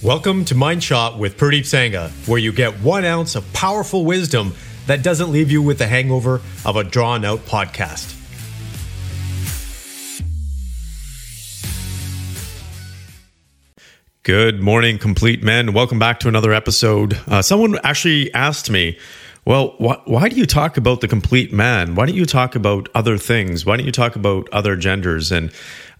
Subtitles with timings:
[0.00, 4.54] Welcome to Mind Shot with Pradeep Sangha, where you get one ounce of powerful wisdom
[4.86, 8.14] that doesn't leave you with the hangover of a drawn out podcast.
[14.22, 15.72] Good morning, complete men.
[15.72, 17.18] Welcome back to another episode.
[17.26, 19.00] Uh, someone actually asked me,
[19.48, 21.94] well, wh- why do you talk about the complete man?
[21.94, 23.64] Why don't you talk about other things?
[23.64, 25.32] Why don't you talk about other genders?
[25.32, 25.50] And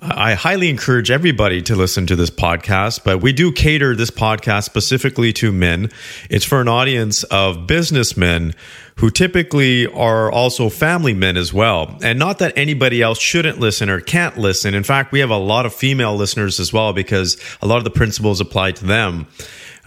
[0.01, 4.11] uh, I highly encourage everybody to listen to this podcast, but we do cater this
[4.11, 5.91] podcast specifically to men.
[6.29, 8.55] It's for an audience of businessmen
[8.97, 11.97] who typically are also family men as well.
[12.03, 14.75] And not that anybody else shouldn't listen or can't listen.
[14.75, 17.85] In fact, we have a lot of female listeners as well because a lot of
[17.85, 19.27] the principles apply to them.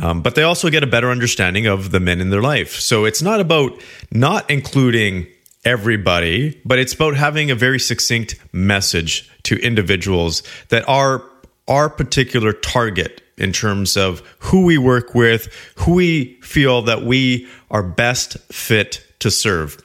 [0.01, 2.79] Um, but they also get a better understanding of the men in their life.
[2.79, 3.71] So it's not about
[4.11, 5.27] not including
[5.63, 11.23] everybody, but it's about having a very succinct message to individuals that are
[11.67, 17.47] our particular target in terms of who we work with, who we feel that we
[17.69, 19.77] are best fit to serve.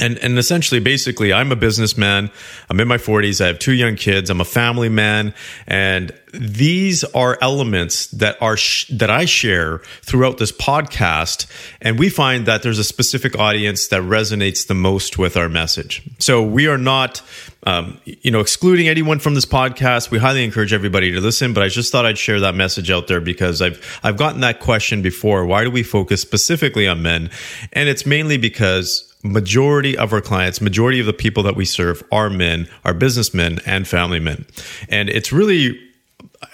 [0.00, 2.30] And, and essentially, basically, I'm a businessman.
[2.70, 3.40] I'm in my 40s.
[3.40, 4.30] I have two young kids.
[4.30, 5.34] I'm a family man.
[5.66, 11.46] And these are elements that are sh- that I share throughout this podcast.
[11.82, 16.02] And we find that there's a specific audience that resonates the most with our message.
[16.18, 17.20] So we are not,
[17.64, 20.10] um, you know, excluding anyone from this podcast.
[20.10, 21.52] We highly encourage everybody to listen.
[21.52, 24.60] But I just thought I'd share that message out there because I've I've gotten that
[24.60, 25.44] question before.
[25.44, 27.30] Why do we focus specifically on men?
[27.72, 32.02] And it's mainly because majority of our clients, majority of the people that we serve
[32.10, 34.46] are men, are businessmen and family men.
[34.88, 35.78] And it's really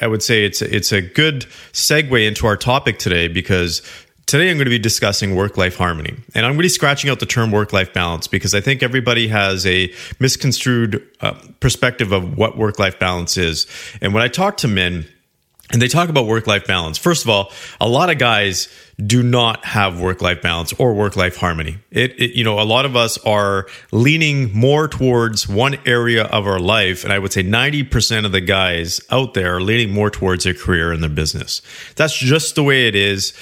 [0.01, 3.83] I would say it's it's a good segue into our topic today because
[4.27, 6.15] today I'm going to be discussing work life harmony.
[6.35, 9.65] And I'm really scratching out the term work life balance because I think everybody has
[9.67, 13.67] a misconstrued uh, perspective of what work life balance is.
[14.01, 15.07] And when I talk to men,
[15.73, 16.97] and they talk about work life balance.
[16.97, 18.69] First of all, a lot of guys
[19.05, 21.79] do not have work life balance or work life harmony.
[21.91, 26.47] It, it, you know, a lot of us are leaning more towards one area of
[26.47, 27.03] our life.
[27.03, 30.55] And I would say 90% of the guys out there are leaning more towards their
[30.55, 31.61] career and their business.
[31.97, 33.35] That's just the way it is.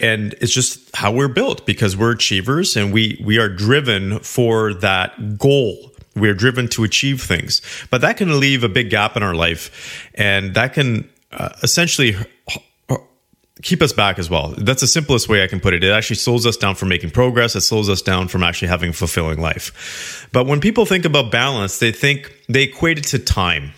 [0.00, 4.74] And it's just how we're built because we're achievers and we, we are driven for
[4.74, 7.60] that goal we're driven to achieve things
[7.90, 12.16] but that can leave a big gap in our life and that can uh, essentially
[13.62, 14.54] keep us back as well.
[14.58, 15.82] That's the simplest way I can put it.
[15.82, 17.56] It actually slows us down from making progress.
[17.56, 20.28] It slows us down from actually having a fulfilling life.
[20.32, 23.72] But when people think about balance, they think they equate it to time.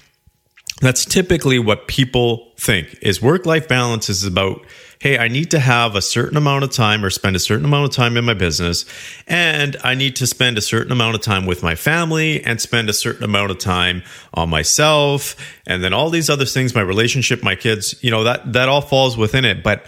[0.80, 4.64] That's typically what people think is work life balance is about
[5.00, 7.84] hey, I need to have a certain amount of time or spend a certain amount
[7.84, 8.86] of time in my business.
[9.26, 12.88] And I need to spend a certain amount of time with my family and spend
[12.88, 15.36] a certain amount of time on myself.
[15.66, 18.80] And then all these other things, my relationship, my kids, you know, that, that all
[18.80, 19.62] falls within it.
[19.62, 19.86] But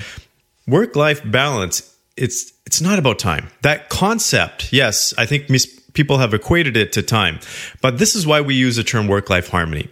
[0.67, 3.49] work life balance, it's, it's not about time.
[3.63, 7.41] That concept, yes, I think mis- people have equated it to time.
[7.81, 9.89] But this is why we use the term work life harmony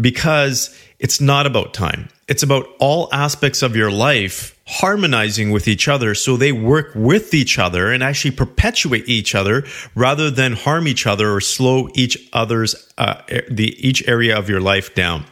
[0.00, 2.08] because it's not about time.
[2.28, 7.32] It's about all aspects of your life harmonizing with each other so they work with
[7.32, 9.64] each other and actually perpetuate each other
[9.94, 14.60] rather than harm each other or slow each other's uh, the each area of your
[14.60, 15.24] life down.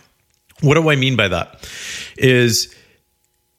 [0.62, 1.68] What do I mean by that?
[2.16, 2.74] Is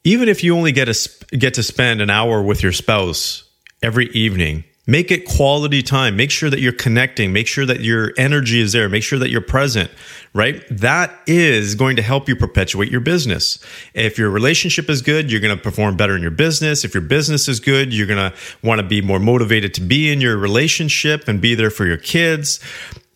[0.03, 3.43] even if you only get a get to spend an hour with your spouse
[3.83, 6.15] every evening Make it quality time.
[6.15, 7.33] Make sure that you're connecting.
[7.33, 8.87] Make sure that your energy is there.
[8.87, 9.91] Make sure that you're present,
[10.33, 10.63] right?
[10.71, 13.59] That is going to help you perpetuate your business.
[13.93, 16.85] If your relationship is good, you're going to perform better in your business.
[16.85, 20.09] If your business is good, you're going to want to be more motivated to be
[20.09, 22.61] in your relationship and be there for your kids.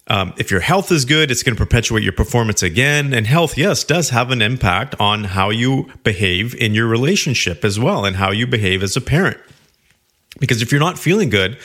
[0.07, 3.13] Um, if your health is good, it's going to perpetuate your performance again.
[3.13, 7.79] And health, yes, does have an impact on how you behave in your relationship as
[7.79, 9.37] well and how you behave as a parent.
[10.41, 11.57] Because if you're not feeling good,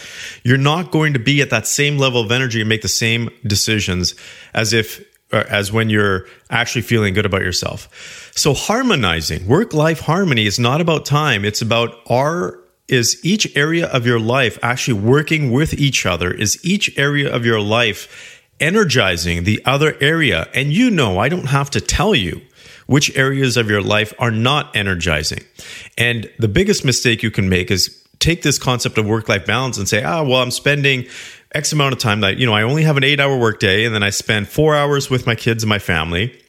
[0.44, 3.30] you're not going to be at that same level of energy and make the same
[3.44, 4.14] decisions
[4.54, 8.30] as if as when you're actually feeling good about yourself.
[8.36, 13.86] So harmonizing, work life harmony is not about time, it's about our is each area
[13.86, 16.30] of your life actually working with each other?
[16.30, 20.48] Is each area of your life energizing the other area?
[20.54, 22.40] And you know, I don't have to tell you
[22.86, 25.40] which areas of your life are not energizing.
[25.98, 29.78] And the biggest mistake you can make is take this concept of work life balance
[29.78, 31.06] and say, ah, well, I'm spending
[31.54, 33.94] X amount of time that, you know, I only have an eight hour workday and
[33.94, 36.40] then I spend four hours with my kids and my family.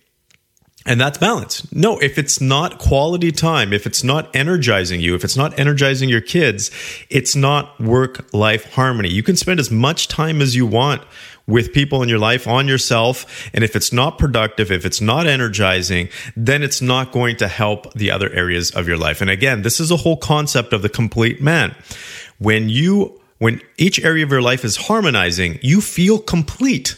[0.85, 1.69] And that's balance.
[1.73, 6.07] No, if it's not quality time, if it's not energizing you, if it's not energizing
[6.07, 6.71] your kids,
[7.09, 9.09] it's not work life harmony.
[9.09, 11.01] You can spend as much time as you want
[11.47, 13.49] with people in your life, on yourself.
[13.53, 17.93] And if it's not productive, if it's not energizing, then it's not going to help
[17.93, 19.21] the other areas of your life.
[19.21, 21.75] And again, this is a whole concept of the complete man.
[22.37, 26.97] When you, when each area of your life is harmonizing, you feel complete,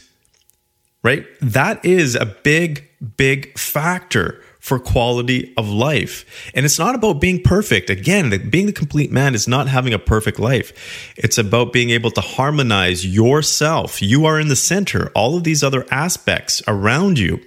[1.03, 1.25] right?
[1.41, 6.51] That is a big, big factor for quality of life.
[6.53, 7.89] And it's not about being perfect.
[7.89, 11.13] Again, being the complete man is not having a perfect life.
[11.17, 14.01] It's about being able to harmonize yourself.
[14.01, 15.11] You are in the center.
[15.15, 17.39] All of these other aspects around you,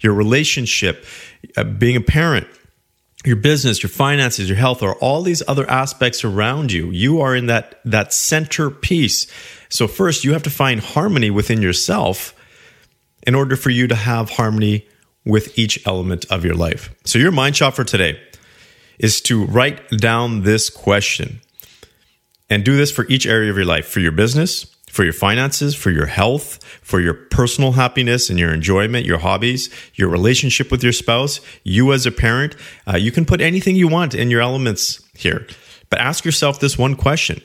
[0.00, 1.04] your relationship,
[1.56, 2.46] uh, being a parent,
[3.26, 6.90] your business, your finances, your health, or all these other aspects around you.
[6.90, 9.26] You are in that, that center piece.
[9.68, 12.34] So first you have to find harmony within yourself
[13.26, 14.86] in order for you to have harmony
[15.24, 16.94] with each element of your life.
[17.04, 18.20] So, your mind shot for today
[18.98, 21.40] is to write down this question
[22.50, 25.74] and do this for each area of your life for your business, for your finances,
[25.74, 30.84] for your health, for your personal happiness and your enjoyment, your hobbies, your relationship with
[30.84, 32.54] your spouse, you as a parent.
[32.86, 35.46] Uh, you can put anything you want in your elements here.
[35.90, 37.42] But ask yourself this one question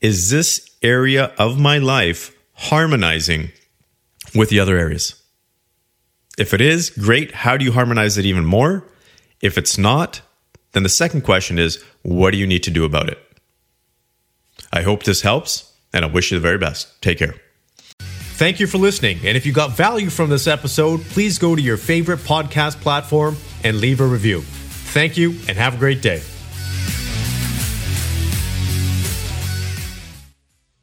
[0.00, 3.50] Is this area of my life harmonizing
[4.34, 5.17] with the other areas?
[6.38, 7.32] If it is, great.
[7.32, 8.84] How do you harmonize it even more?
[9.40, 10.20] If it's not,
[10.72, 13.18] then the second question is what do you need to do about it?
[14.72, 17.02] I hope this helps, and I wish you the very best.
[17.02, 17.34] Take care.
[17.98, 19.18] Thank you for listening.
[19.24, 23.36] And if you got value from this episode, please go to your favorite podcast platform
[23.64, 24.42] and leave a review.
[24.42, 26.22] Thank you, and have a great day.